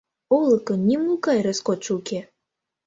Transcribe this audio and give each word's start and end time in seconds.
Олыкын 0.37 0.79
нимогай 0.87 1.39
роскотшо 1.45 1.91
уке. 1.99 2.19